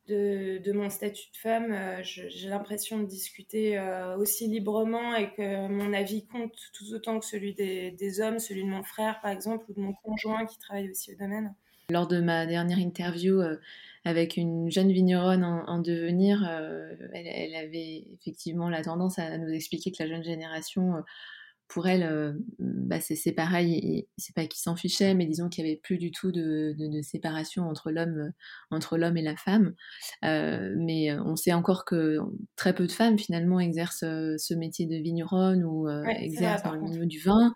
de, 0.08 0.72
mon 0.72 0.90
statut 0.90 1.30
de 1.32 1.36
femme. 1.36 1.72
Euh, 1.72 2.02
j'ai 2.02 2.48
l'impression 2.48 2.98
de 2.98 3.06
discuter 3.06 3.78
euh, 3.78 4.16
aussi 4.16 4.46
librement 4.48 5.14
et 5.14 5.30
que 5.32 5.68
mon 5.68 5.92
avis 5.92 6.26
compte 6.26 6.56
tout 6.72 6.92
autant 6.94 7.18
que 7.18 7.26
celui 7.26 7.54
des, 7.54 8.20
hommes, 8.20 8.38
celui 8.38 8.64
de 8.64 8.68
mon 8.68 8.82
frère, 8.82 9.20
par 9.20 9.30
exemple, 9.30 9.64
ou 9.68 9.74
de 9.74 9.80
mon 9.80 9.92
conjoint 9.92 10.46
qui 10.46 10.58
travaille 10.58 10.90
aussi 10.90 11.12
au 11.12 11.16
domaine. 11.16 11.54
Lors 11.90 12.06
de 12.06 12.20
ma 12.20 12.46
dernière 12.46 12.78
interview 12.78 13.40
euh, 13.40 13.56
avec 14.04 14.36
une 14.36 14.70
jeune 14.70 14.92
vigneronne 14.92 15.44
en, 15.44 15.78
devenir, 15.78 16.42
elle, 17.12 17.54
avait 17.54 18.06
effectivement 18.14 18.70
la 18.70 18.82
tendance 18.82 19.18
à 19.18 19.36
nous 19.36 19.50
expliquer 19.50 19.90
que 19.90 20.02
la 20.02 20.08
jeune 20.08 20.24
génération 20.24 21.02
pour 21.68 21.86
elle, 21.86 22.02
euh, 22.02 22.32
bah, 22.58 22.98
c'est 23.00 23.32
pareil, 23.32 24.08
c'est 24.16 24.34
pas 24.34 24.46
qu'ils 24.46 24.60
s'en 24.60 24.74
fichaient, 24.74 25.14
mais 25.14 25.26
disons 25.26 25.48
qu'il 25.48 25.64
y 25.64 25.68
avait 25.68 25.76
plus 25.76 25.98
du 25.98 26.10
tout 26.10 26.32
de, 26.32 26.74
de, 26.78 27.02
séparation 27.02 27.68
entre 27.68 27.90
l'homme 27.90 28.32
entre 28.70 28.96
l'homme 28.96 29.16
et 29.16 29.22
la 29.22 29.36
femme. 29.36 29.74
Euh, 30.24 30.74
mais 30.78 31.12
on 31.20 31.36
sait 31.36 31.52
encore 31.52 31.84
que 31.84 32.18
très 32.56 32.74
peu 32.74 32.86
de 32.86 32.92
femmes 32.92 33.18
finalement 33.18 33.60
exercent 33.60 34.00
ce 34.00 34.54
métier 34.54 34.86
de 34.86 34.96
vigneronne 34.96 35.62
ou 35.62 35.88
exercent 35.88 36.62
dans 36.62 36.72
le 36.72 36.80
milieu 36.80 37.06
du 37.06 37.20
vin. 37.20 37.52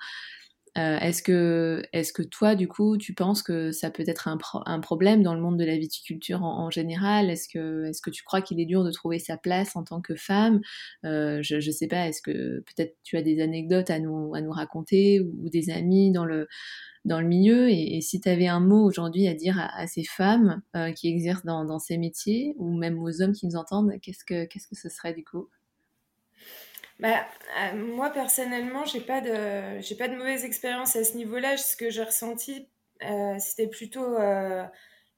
Euh, 0.78 0.98
est-ce 1.00 1.22
que, 1.22 1.82
est 1.92 2.10
que 2.12 2.22
toi, 2.22 2.54
du 2.54 2.66
coup, 2.66 2.96
tu 2.96 3.12
penses 3.12 3.42
que 3.42 3.72
ça 3.72 3.90
peut 3.90 4.04
être 4.06 4.26
un, 4.28 4.80
problème 4.80 5.22
dans 5.22 5.34
le 5.34 5.40
monde 5.40 5.58
de 5.58 5.64
la 5.64 5.76
viticulture 5.76 6.42
en, 6.42 6.70
général? 6.70 7.28
Est-ce 7.28 7.48
que, 7.48 7.84
est 7.84 8.00
que 8.00 8.10
tu 8.10 8.22
crois 8.24 8.40
qu'il 8.40 8.58
est 8.58 8.64
dur 8.64 8.82
de 8.82 8.90
trouver 8.90 9.18
sa 9.18 9.36
place 9.36 9.76
en 9.76 9.84
tant 9.84 10.00
que 10.00 10.14
femme? 10.14 10.60
Euh, 11.04 11.40
Je 11.42 11.56
ne 11.56 11.72
sais 11.72 11.88
pas, 11.88 12.08
est-ce 12.08 12.22
que 12.22 12.60
peut-être 12.60 12.96
tu 13.02 13.18
as 13.18 13.22
des 13.22 13.42
anecdotes 13.42 13.90
à 13.90 13.98
nous, 13.98 14.34
à 14.34 14.40
nous 14.40 14.52
raconter 14.52 15.20
ou, 15.20 15.50
des 15.50 15.70
amis 15.70 16.10
dans 16.10 16.24
le, 16.24 16.48
dans 17.04 17.20
le 17.20 17.26
milieu? 17.26 17.68
Et, 17.70 18.00
si 18.00 18.20
tu 18.20 18.28
avais 18.30 18.48
un 18.48 18.60
mot 18.60 18.82
aujourd'hui 18.84 19.28
à 19.28 19.34
dire 19.34 19.58
à, 19.58 19.86
ces 19.86 20.04
femmes 20.04 20.62
euh, 20.76 20.92
qui 20.92 21.08
exercent 21.08 21.44
dans, 21.44 21.66
dans, 21.66 21.78
ces 21.80 21.98
métiers 21.98 22.54
ou 22.58 22.72
même 22.74 22.98
aux 22.98 23.20
hommes 23.20 23.32
qui 23.32 23.46
nous 23.46 23.56
entendent, 23.56 23.92
qu'est-ce 24.00 24.24
que, 24.24 24.46
qu'est-ce 24.46 24.68
que 24.68 24.76
ce 24.76 24.88
serait 24.88 25.12
du 25.12 25.24
coup? 25.24 25.48
Bah, 27.02 27.26
euh, 27.58 27.76
moi 27.76 28.10
personnellement, 28.10 28.84
j'ai 28.84 29.00
pas 29.00 29.20
de 29.20 29.80
j'ai 29.80 29.96
pas 29.96 30.06
de 30.06 30.14
mauvaise 30.14 30.44
expérience 30.44 30.94
à 30.94 31.02
ce 31.02 31.16
niveau-là. 31.16 31.56
Ce 31.56 31.76
que 31.76 31.90
j'ai 31.90 32.04
ressenti, 32.04 32.68
euh, 33.02 33.34
c'était 33.40 33.66
plutôt 33.66 34.04
euh, 34.04 34.64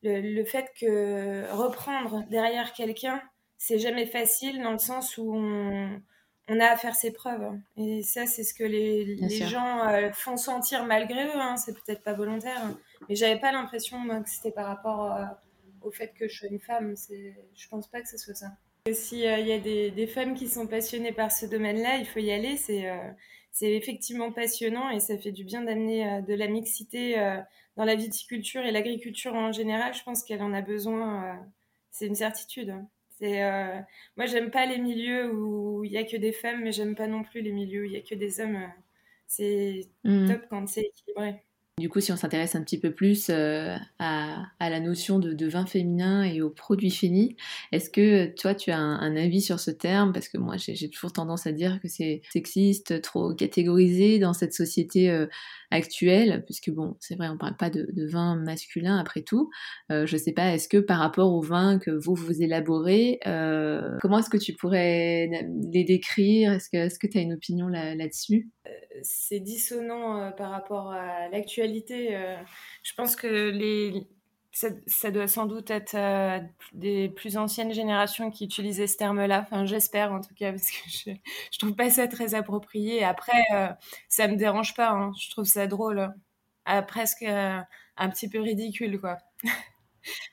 le, 0.03 0.45
fait 0.45 0.73
que 0.81 1.47
reprendre 1.53 2.25
derrière 2.31 2.73
quelqu'un, 2.73 3.23
c'est 3.59 3.79
jamais 3.79 4.07
facile 4.07 4.63
dans 4.63 4.73
le 4.73 4.79
sens 4.79 5.19
où 5.19 5.35
on, 5.35 6.01
on, 6.49 6.61
a 6.61 6.67
à 6.69 6.77
faire 6.79 6.95
ses 6.95 7.13
preuves. 7.13 7.53
Et 7.77 8.03
ça, 8.03 8.25
c'est 8.25 8.45
ce 8.45 8.55
que 8.55 8.65
les, 8.65 9.05
les 9.05 9.47
gens 9.47 9.83
font 10.15 10.39
sentir 10.39 10.87
malgré 10.87 11.27
eux. 11.27 11.37
Hein. 11.37 11.59
C'est 11.59 11.75
peut-être 11.75 12.03
pas 12.03 12.15
volontaire, 12.15 12.65
hein. 12.65 12.79
mais 13.11 13.15
j'avais 13.15 13.39
pas 13.39 13.53
l'impression 13.53 13.99
que 14.23 14.31
c'était 14.31 14.53
par 14.53 14.69
rapport 14.69 15.15
au 15.83 15.91
fait 15.91 16.15
que 16.19 16.29
je 16.29 16.39
sois 16.39 16.49
une 16.49 16.61
femme. 16.61 16.95
Je 17.55 17.69
pense 17.69 17.91
pas 17.91 18.01
que 18.01 18.09
ce 18.09 18.17
soit 18.17 18.35
ça. 18.35 18.53
S'il 18.93 19.25
euh, 19.25 19.39
y 19.39 19.53
a 19.53 19.59
des, 19.59 20.07
femmes 20.07 20.35
qui 20.35 20.47
sont 20.47 20.67
passionnées 20.67 21.13
par 21.13 21.33
ce 21.33 21.47
domaine-là, 21.47 21.97
il 21.97 22.05
faut 22.05 22.19
y 22.19 22.31
aller. 22.31 22.59
C'est 22.59 22.91
euh, 22.91 23.11
effectivement 23.63 24.31
passionnant 24.31 24.91
et 24.91 25.01
ça 25.01 25.17
fait 25.17 25.33
du 25.33 25.43
bien 25.43 25.63
d'amener 25.63 26.07
euh, 26.07 26.21
de 26.21 26.35
la 26.35 26.49
mixité 26.49 27.17
dans 27.79 27.87
la 27.87 27.95
viticulture 27.95 28.61
et 28.61 28.73
l'agriculture 28.73 29.33
en 29.35 29.53
général. 29.53 29.95
Je 29.95 30.03
pense 30.03 30.23
qu'elle 30.23 30.43
en 30.43 30.53
a 30.53 30.61
besoin. 30.61 31.41
c'est 31.93 32.07
une 32.07 32.15
certitude. 32.15 32.75
moi, 33.23 34.27
j'aime 34.27 34.51
pas 34.51 34.67
les 34.67 34.77
milieux 34.79 35.33
où 35.33 35.83
il 35.85 35.93
y 35.93 35.97
a 35.97 36.05
que 36.05 36.19
des 36.19 36.33
femmes, 36.33 36.61
mais 36.63 36.73
j'aime 36.73 36.95
pas 36.95 37.07
non 37.07 37.23
plus 37.23 37.41
les 37.41 37.53
milieux 37.53 37.83
où 37.83 37.85
il 37.87 37.93
y 37.93 37.97
a 37.97 38.03
que 38.03 38.15
des 38.15 38.41
hommes. 38.41 38.71
C'est 39.27 39.89
mmh. 40.05 40.29
top 40.29 40.43
quand 40.51 40.69
c'est 40.69 40.83
équilibré. 40.83 41.43
Du 41.81 41.89
coup, 41.89 41.99
si 41.99 42.13
on 42.13 42.17
s'intéresse 42.17 42.55
un 42.55 42.63
petit 42.63 42.79
peu 42.79 42.93
plus 42.93 43.31
euh, 43.31 43.75
à, 43.99 44.47
la 44.61 44.79
notion 44.79 45.19
de, 45.19 45.47
vin 45.49 45.67
féminin 45.67 46.23
et 46.23 46.41
aux 46.41 46.51
produits 46.51 46.93
finis, 46.93 47.37
est-ce 47.73 47.91
que 47.91 48.27
toi, 48.27 48.55
tu 48.55 48.71
as 48.71 48.79
un, 48.79 49.17
avis 49.17 49.43
sur 49.43 49.59
ce 49.59 49.73
terme? 49.73 50.13
Parce 50.13 50.29
que 50.29 50.39
moi, 50.39 50.55
j'ai 50.57 50.89
toujours 50.89 51.13
tendance 51.13 51.49
à 51.49 51.53
dire 51.53 51.81
que 51.83 51.89
c'est 51.89 52.23
sexiste, 52.31 53.03
trop 53.03 53.35
catégorisé 53.35 54.21
dans 54.21 54.35
cette 54.35 54.55
société 54.55 55.11
euh, 55.11 55.27
actuelle, 55.73 56.45
puisque 56.45 56.71
bon, 56.71 56.97
c'est 57.01 57.17
vrai, 57.17 57.29
on 57.29 57.37
parle 57.37 57.57
pas 57.57 57.71
de, 57.71 57.89
vin 58.07 58.37
masculin 58.37 58.97
après 58.97 59.23
tout. 59.23 59.51
Euh, 59.91 60.07
je 60.07 60.17
sais 60.17 60.33
pas, 60.33 60.55
est-ce 60.55 60.69
que 60.69 60.79
par 60.79 61.01
rapport 61.01 61.33
au 61.33 61.41
vin 61.41 61.81
que 61.81 61.91
vous 61.91 62.15
vous 62.15 62.41
élaborez, 62.41 63.19
comment 64.01 64.21
est-ce 64.21 64.31
que 64.31 64.37
tu 64.37 64.53
pourrais 64.53 65.29
les 65.73 65.83
décrire? 65.83 66.53
Est-ce 66.53 66.99
que 67.01 67.07
tu 67.09 67.19
as 67.19 67.21
une 67.21 67.33
opinion 67.33 67.67
là-dessus? 67.67 68.49
C'est 69.03 69.41
dissonant 69.41 70.33
par 70.33 70.51
rapport 70.51 70.93
à 70.93 71.29
l'actualité 71.29 72.15
euh, 72.25 72.37
je 72.83 72.93
pense 72.95 73.17
que 73.17 73.27
les, 73.27 74.07
ça, 74.53 75.11
doit 75.11 75.29
sans 75.29 75.47
doute 75.47 75.71
être 75.71 75.95
euh, 75.95 76.41
des 76.73 77.09
plus 77.09 77.37
anciennes 77.37 77.73
générations 77.73 78.31
qui 78.31 78.45
utilisaient 78.45 78.87
ce 78.87 78.97
terme-là. 78.97 79.41
Enfin, 79.43 79.65
j'espère 79.65 80.13
en 80.13 80.21
tout 80.21 80.35
cas, 80.35 80.53
parce 80.53 80.71
que 80.71 80.89
je, 80.89 81.11
je 81.53 81.59
trouve 81.59 81.75
pas 81.75 81.91
ça 81.91 82.09
très 82.09 82.35
approprié. 82.35 83.05
Après, 83.05 83.45
euh, 83.55 83.69
ça 84.09 84.29
me 84.29 84.37
dérange 84.37 84.75
pas. 84.75 84.91
Hein. 84.91 85.13
Je 85.19 85.31
trouve 85.31 85.45
ça 85.47 85.67
drôle, 85.67 86.13
presque 86.89 87.23
un 87.23 88.11
petit 88.11 88.29
peu 88.29 88.41
ridicule, 88.41 89.01
quoi. 89.01 89.19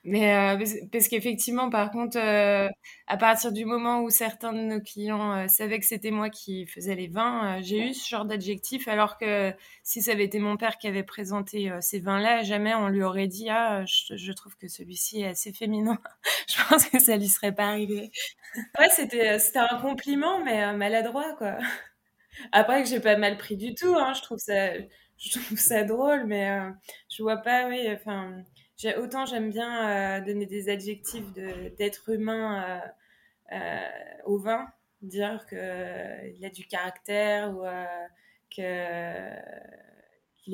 Mais 0.04 0.36
euh, 0.36 0.66
parce 0.92 1.08
qu'effectivement, 1.08 1.70
par 1.70 1.92
contre, 1.92 2.18
euh, 2.18 2.70
à 3.08 3.18
partir 3.18 3.52
du 3.52 3.66
moment 3.66 4.02
où 4.02 4.10
certains 4.10 4.54
de 4.54 4.60
nos 4.60 4.82
clients 4.82 5.34
euh, 5.34 5.48
savaient 5.48 5.80
que 5.80 5.86
c'était 5.86 6.12
moi 6.12 6.30
qui 6.30 6.66
faisais 6.66 6.96
les 6.96 7.08
vins, 7.08 7.62
j'ai 7.62 7.90
eu 7.90 7.94
ce 7.94 8.08
genre 8.08 8.26
d'adjectif, 8.26 8.88
alors 8.88 9.18
que 9.18 9.54
si 9.84 10.02
ça 10.02 10.12
avait 10.12 10.26
été 10.26 10.40
mon 10.40 10.58
père 10.58 10.78
qui 10.78 10.88
avait 10.88 11.04
présenté 11.04 11.72
ces 11.82 12.00
vins-là, 12.00 12.44
jamais 12.44 12.74
on 12.76 12.90
lui 12.90 13.04
aurait 13.04 13.28
dit 13.28 13.50
ah 13.50 13.84
je, 13.86 14.32
trouve 14.32 14.56
que 14.58 14.68
celui-ci 14.68 15.22
est 15.22 15.28
assez 15.28 15.54
féminin. 15.54 16.00
je 16.50 16.56
pense 16.68 16.86
que 16.88 17.00
ça 17.00 17.18
lui 17.18 17.28
serait 17.28 17.54
pas 17.54 17.68
arrivé. 17.68 18.12
ouais, 18.80 18.90
c'était 18.90 19.38
un 19.56 19.80
compliment, 19.82 20.44
mais 20.44 20.74
maladroit 20.74 21.36
quoi. 21.38 21.58
Après 22.52 22.82
que 22.84 22.90
j'ai 22.90 23.00
pas 23.00 23.18
mal 23.18 23.38
pris 23.38 23.58
du 23.58 23.76
tout, 23.76 23.96
hein, 23.96 24.14
je 24.14 24.22
trouve 24.22 24.40
ça 24.40 24.70
je 25.18 25.40
trouve 25.40 25.60
ça 25.60 25.84
drôle, 25.84 26.26
mais 26.26 26.58
je 27.10 27.22
vois 27.22 27.38
pas 27.38 27.68
oui 27.68 27.88
enfin 27.94 28.44
autant 28.98 29.26
j'aime 29.26 29.50
bien 29.50 30.20
euh, 30.20 30.26
donner 30.26 30.46
des 30.46 30.70
adjectifs 30.70 31.32
d'être 31.34 32.10
humain 32.10 32.64
euh, 32.64 32.80
euh, 33.56 34.22
au 34.26 34.38
vin, 34.38 34.68
dire 35.02 35.46
qu'il 35.48 36.46
a 36.46 36.50
du 36.50 36.66
caractère 36.66 37.52
ou 37.52 37.64
qu'il 38.50 38.64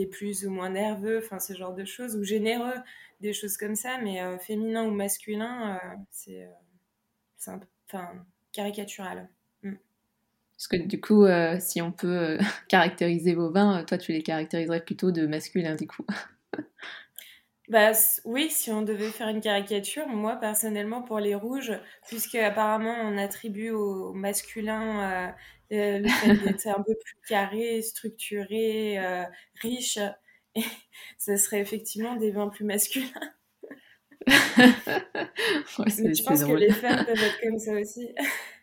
est 0.01 0.09
plus 0.11 0.45
ou 0.45 0.51
moins 0.51 0.69
nerveux, 0.69 1.19
enfin 1.23 1.39
ce 1.39 1.53
genre 1.53 1.73
de 1.73 1.85
choses, 1.85 2.15
ou 2.15 2.23
généreux, 2.23 2.75
des 3.21 3.33
choses 3.33 3.57
comme 3.57 3.75
ça, 3.75 3.97
mais 3.99 4.21
féminin 4.39 4.83
ou 4.83 4.91
masculin, 4.91 5.79
c'est 6.11 6.47
enfin, 7.39 8.11
caricatural. 8.51 9.29
Mm. 9.63 9.75
Parce 10.55 10.67
que 10.67 10.77
du 10.77 10.99
coup, 10.99 11.25
si 11.59 11.81
on 11.81 11.91
peut 11.91 12.37
caractériser 12.67 13.35
vos 13.35 13.51
vins, 13.51 13.83
toi 13.83 13.97
tu 13.97 14.11
les 14.11 14.23
caractériserais 14.23 14.83
plutôt 14.83 15.11
de 15.11 15.27
masculin 15.27 15.75
du 15.75 15.87
coup. 15.87 16.05
Bah 17.67 17.91
oui, 18.23 18.49
si 18.49 18.71
on 18.71 18.81
devait 18.81 19.11
faire 19.11 19.27
une 19.27 19.41
caricature, 19.41 20.07
moi 20.07 20.37
personnellement 20.37 21.01
pour 21.01 21.19
les 21.19 21.35
rouges, 21.35 21.73
puisque 22.07 22.35
apparemment 22.35 22.95
on 23.01 23.17
attribue 23.17 23.71
au 23.71 24.13
masculin 24.13 25.33
euh, 25.71 25.99
le 25.99 26.07
fait 26.09 26.33
d'être 26.45 26.67
un 26.67 26.81
peu 26.81 26.95
plus 26.95 27.17
carré, 27.27 27.81
structuré, 27.81 28.97
euh, 28.99 29.23
riche, 29.61 29.99
et 30.55 30.63
ce 31.17 31.35
serait 31.35 31.59
effectivement 31.59 32.15
des 32.15 32.31
vins 32.31 32.47
plus 32.47 32.63
masculins. 32.65 33.33
je 34.27 36.23
pense 36.23 36.43
que 36.43 36.53
les 36.53 36.71
femmes 36.73 37.03
peuvent 37.05 37.21
être 37.21 37.39
comme 37.41 37.59
ça 37.59 37.73
aussi? 37.73 38.09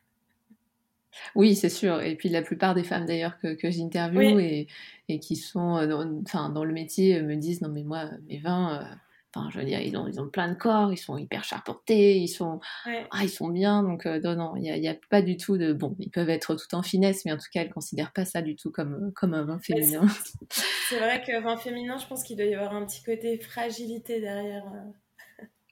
Oui, 1.35 1.55
c'est 1.55 1.69
sûr. 1.69 2.01
Et 2.03 2.17
puis 2.17 2.29
la 2.29 2.43
plupart 2.43 2.75
des 2.75 2.85
femmes 2.85 3.07
d'ailleurs 3.07 3.39
que, 3.39 3.55
que 3.55 3.71
j'interviewe 3.71 4.41
et, 4.41 4.67
et, 5.09 5.19
qui 5.19 5.37
sont 5.37 5.77
euh, 5.77 5.87
dans, 5.87 6.23
enfin, 6.23 6.51
dans 6.51 6.65
le 6.65 6.73
métier 6.73 7.21
me 7.23 7.37
disent 7.37 7.61
non 7.61 7.69
mais 7.69 7.83
moi 7.83 8.11
mes 8.29 8.39
vins, 8.39 8.81
euh, 8.81 8.95
enfin 9.35 9.49
je 9.51 9.59
veux 9.59 9.65
dire 9.65 9.81
ils 9.81 9.97
ont, 9.97 10.07
ils 10.07 10.21
ont 10.21 10.29
plein 10.29 10.49
de 10.49 10.55
corps, 10.55 10.93
ils 10.93 10.99
sont 10.99 11.17
hyper 11.17 11.45
charpentés, 11.45 12.17
ils 12.17 12.29
sont, 12.29 12.61
ah, 12.87 13.23
ils 13.23 13.31
sont 13.31 13.49
bien. 13.49 13.83
Donc 13.83 14.07
euh, 14.07 14.21
non, 14.21 14.35
non, 14.37 14.57
il 14.57 14.63
n'y 14.63 14.89
a, 14.89 14.93
a, 14.93 14.95
pas 15.11 15.23
du 15.23 15.37
tout 15.37 15.59
de 15.59 15.73
bon, 15.73 15.97
ils 15.99 16.11
peuvent 16.11 16.31
être 16.31 16.55
tout 16.55 16.75
en 16.75 16.83
finesse, 16.83 17.25
mais 17.25 17.33
en 17.33 17.37
tout 17.37 17.49
cas 17.53 17.63
elles 17.63 17.73
considèrent 17.73 18.13
pas 18.13 18.25
ça 18.25 18.43
du 18.43 18.57
tout 18.57 18.71
comme, 18.71 19.13
comme 19.15 19.35
un 19.35 19.45
vin 19.45 19.59
féminin. 19.59 20.07
C'est 20.89 20.99
vrai 20.99 21.23
que 21.23 21.41
vin 21.43 21.57
féminin, 21.57 21.97
je 21.99 22.07
pense 22.07 22.23
qu'il 22.25 22.37
doit 22.37 22.47
y 22.47 22.55
avoir 22.55 22.75
un 22.75 22.85
petit 22.85 23.03
côté 23.03 23.39
fragilité 23.39 24.21
derrière. 24.21 24.65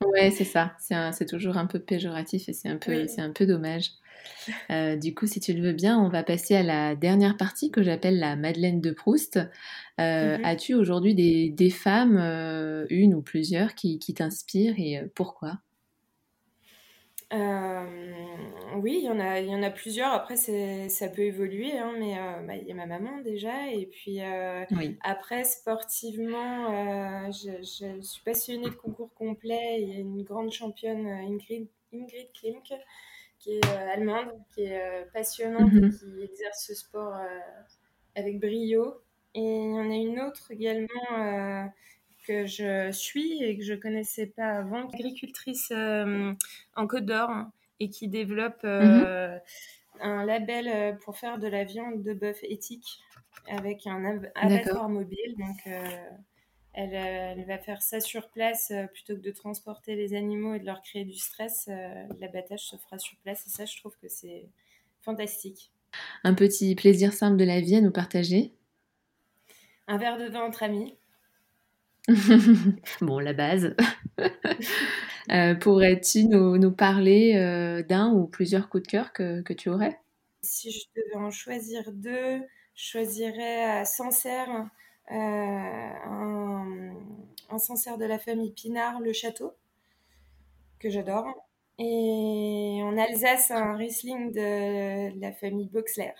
Ouais, 0.08 0.30
c'est 0.30 0.44
ça. 0.44 0.74
C'est 0.78 1.26
toujours 1.26 1.56
un 1.56 1.66
peu 1.66 1.78
péjoratif 1.78 2.48
et 2.48 2.52
c'est 2.52 2.68
un 2.68 2.76
peu, 2.76 3.06
c'est 3.06 3.20
un 3.20 3.30
peu 3.30 3.46
dommage. 3.46 3.92
Euh, 4.70 4.96
du 4.96 5.14
coup, 5.14 5.26
si 5.26 5.40
tu 5.40 5.52
le 5.52 5.62
veux 5.62 5.72
bien, 5.72 5.98
on 5.98 6.08
va 6.08 6.22
passer 6.22 6.54
à 6.54 6.62
la 6.62 6.94
dernière 6.94 7.36
partie 7.36 7.70
que 7.70 7.82
j'appelle 7.82 8.18
la 8.18 8.36
Madeleine 8.36 8.80
de 8.80 8.90
Proust. 8.90 9.38
Euh, 10.00 10.38
mhm. 10.38 10.44
As-tu 10.44 10.74
aujourd'hui 10.74 11.14
des, 11.14 11.70
femmes, 11.70 12.18
euh, 12.18 12.86
une 12.90 13.14
ou 13.14 13.22
plusieurs, 13.22 13.74
qui, 13.74 13.98
t'inspirent 14.14 14.78
et 14.78 15.02
pourquoi? 15.14 15.58
Oui, 17.32 18.98
il 19.00 19.04
y 19.04 19.10
en 19.10 19.20
a, 19.20 19.40
il 19.40 19.48
y 19.48 19.54
en 19.54 19.62
a 19.62 19.70
plusieurs. 19.70 20.12
Après, 20.12 20.36
ça 20.36 21.08
peut 21.08 21.22
évoluer, 21.22 21.78
hein, 21.78 21.92
mais 21.98 22.14
bah, 22.46 22.56
il 22.56 22.66
y 22.66 22.72
a 22.72 22.74
ma 22.74 22.86
maman 22.86 23.20
déjà. 23.22 23.68
Et 23.70 23.86
puis 23.86 24.20
après, 25.02 25.44
sportivement, 25.44 27.30
je, 27.30 27.62
suis 28.02 28.22
passionnée 28.24 28.68
de 28.68 28.74
concours 28.74 29.12
complets. 29.14 29.82
Il 29.82 29.88
y 29.88 29.96
a 29.96 29.98
une 29.98 30.22
grande 30.22 30.52
championne, 30.52 31.06
Ingrid, 31.06 31.68
Ingrid 31.92 32.32
Klimke, 32.32 32.74
qui 33.42 33.56
est 33.56 33.66
euh, 33.66 33.92
allemande, 33.92 34.32
qui 34.54 34.62
est 34.62 34.80
euh, 34.80 35.04
passionnante 35.12 35.72
et 35.72 35.80
mhm. 35.80 35.92
qui 35.92 36.22
exerce 36.22 36.66
ce 36.66 36.74
sport 36.74 37.14
euh, 37.14 37.40
avec 38.14 38.40
brio. 38.40 39.02
Et 39.34 39.40
il 39.40 39.74
y 39.74 39.80
en 39.80 39.90
a 39.90 39.94
une 39.94 40.20
autre 40.20 40.50
également 40.50 41.68
que 42.26 42.46
je 42.46 42.90
suis 42.92 43.42
et 43.42 43.56
que 43.56 43.64
je 43.64 43.74
connaissais 43.74 44.26
pas 44.26 44.58
avant, 44.58 44.88
agricultrice 44.88 45.72
en 45.72 46.86
Côte 46.86 47.06
d'Or 47.06 47.30
et 47.80 47.90
qui 47.90 48.08
développe 48.08 48.62
mhm. 48.64 49.40
un 50.00 50.24
label 50.24 50.98
pour 50.98 51.18
faire 51.18 51.38
de 51.38 51.48
la 51.48 51.64
viande 51.64 52.02
de 52.02 52.12
bœuf 52.12 52.38
éthique 52.42 53.00
avec 53.48 53.86
un 53.86 54.22
abattoir 54.34 54.88
mobile. 54.88 55.34
Donc, 55.38 55.66
elle, 56.74 56.94
elle, 56.94 57.44
va 57.46 57.58
faire 57.58 57.82
ça 57.82 58.00
sur 58.00 58.30
place 58.30 58.72
plutôt 58.92 59.16
que 59.16 59.20
de 59.20 59.30
transporter 59.30 59.96
les 59.96 60.14
animaux 60.14 60.54
et 60.54 60.60
de 60.60 60.66
leur 60.66 60.82
créer 60.82 61.04
du 61.04 61.18
stress. 61.18 61.68
L'abattage 62.20 62.60
se 62.60 62.76
fera 62.76 62.98
sur 62.98 63.16
place 63.18 63.46
et 63.46 63.50
ça, 63.50 63.64
je 63.64 63.76
trouve 63.76 63.96
que 64.00 64.08
c'est 64.08 64.48
fantastique. 65.02 65.72
Un 66.24 66.34
petit 66.34 66.74
plaisir 66.74 67.12
simple 67.12 67.36
de 67.36 67.44
la 67.44 67.60
vie 67.60 67.76
à 67.76 67.80
nous 67.80 67.90
partager 67.90 68.52
Un 69.86 69.98
verre 69.98 70.18
de 70.18 70.26
vin 70.26 70.42
entre 70.42 70.62
amis. 70.62 70.96
bon, 73.00 73.18
la 73.18 73.32
base. 73.32 73.74
Euh, 75.30 75.54
pourrais-tu 75.54 76.24
nous, 76.24 76.72
parler 76.72 77.36
euh, 77.36 77.84
d'un 77.84 78.12
ou 78.12 78.26
plusieurs 78.26 78.68
coups 78.68 78.82
de 78.82 78.88
cœur 78.88 79.12
que, 79.12 79.52
tu 79.52 79.68
aurais? 79.68 80.00
Si 80.42 80.72
je 80.72 80.80
devais 80.96 81.14
en 81.14 81.30
choisir 81.30 81.92
deux, 81.92 82.40
je 82.74 82.84
choisirais 82.84 83.62
à 83.62 83.84
Sancerre, 83.84 84.68
euh, 85.12 85.14
un, 85.14 86.92
un 87.50 87.58
Sancerre 87.58 87.98
de 87.98 88.04
la 88.04 88.18
famille 88.18 88.52
Pinard, 88.52 88.98
le 88.98 89.12
château, 89.12 89.54
que 90.80 90.90
j'adore. 90.90 91.48
Et 91.78 92.80
en 92.82 92.98
Alsace, 92.98 93.52
un 93.52 93.76
Riesling 93.76 94.32
de 94.32 95.20
la 95.20 95.32
famille 95.32 95.68
Boxler. 95.68 96.12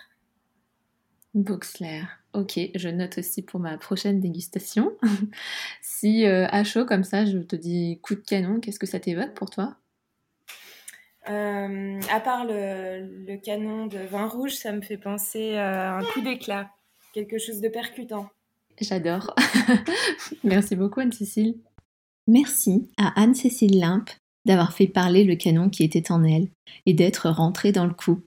Boxler, 1.35 2.03
ok, 2.35 2.59
je 2.75 2.89
note 2.89 3.19
aussi 3.19 3.43
pour 3.43 3.61
ma 3.61 3.77
prochaine 3.79 4.21
dégustation. 4.21 4.93
si 5.83 6.27
euh, 6.27 6.47
à 6.51 6.65
chaud 6.65 6.85
comme 6.85 7.05
ça, 7.05 7.25
je 7.25 7.39
te 7.39 7.57
dis 7.57 7.99
coup 8.03 8.15
de 8.15 8.21
canon, 8.21 8.61
qu'est-ce 8.61 8.79
que 8.79 8.87
ça 8.87 9.01
t'évoque 9.01 9.35
pour 9.35 9.51
toi? 9.51 9.77
Euh, 11.29 12.01
À 12.11 12.21
part 12.21 12.45
le, 12.47 13.37
canon 13.37 13.87
de 13.87 13.99
vin 13.99 14.27
rouge, 14.27 14.55
ça 14.55 14.73
me 14.73 14.81
fait 14.81 14.97
penser 14.97 15.55
à 15.57 15.97
un 15.97 16.05
coup 16.05 16.21
d'éclat, 16.21 16.71
quelque 17.12 17.39
chose 17.39 17.61
de 17.61 17.69
percutant. 17.69 18.29
J'adore. 18.81 19.35
Merci 20.45 20.77
beaucoup 20.77 21.01
Anne-Cécile. 21.01 21.57
Merci 22.27 22.89
à 22.97 23.21
Anne-Cécile 23.21 23.79
Limpe 23.79 24.11
d'avoir 24.45 24.73
fait 24.73 24.87
parler 24.87 25.25
le 25.25 25.37
canon 25.37 25.69
qui 25.69 25.85
était 25.85 26.11
en 26.11 26.25
elle 26.25 26.49
et 26.87 26.95
d'être 26.95 27.29
rentré 27.29 27.71
dans 27.71 27.87
le 27.87 27.95
coup. 27.95 28.23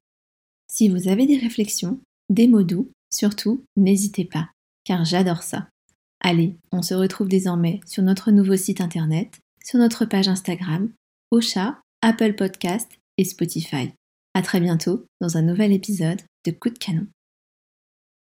Si 0.67 0.87
vous 0.87 1.07
avez 1.07 1.25
des 1.25 1.37
réflexions, 1.37 1.99
des 2.29 2.47
mots 2.47 2.63
doux, 2.63 2.91
surtout, 3.15 3.63
n'hésitez 3.75 4.25
pas, 4.25 4.49
car 4.83 5.05
j'adore 5.05 5.43
ça. 5.43 5.67
Allez, 6.21 6.57
on 6.71 6.81
se 6.81 6.93
retrouve 6.93 7.27
désormais 7.27 7.79
sur 7.85 8.03
notre 8.03 8.31
nouveau 8.31 8.57
site 8.57 8.81
internet, 8.81 9.39
sur 9.63 9.79
notre 9.79 10.05
page 10.05 10.27
Instagram, 10.27 10.91
Ocha, 11.31 11.79
Apple 12.01 12.33
Podcast 12.33 12.91
et 13.17 13.25
Spotify. 13.25 13.93
À 14.33 14.41
très 14.41 14.59
bientôt 14.59 15.05
dans 15.21 15.37
un 15.37 15.41
nouvel 15.41 15.71
épisode 15.71 16.21
de 16.45 16.51
Coup 16.51 16.69
de 16.69 16.77
canon. 16.77 17.07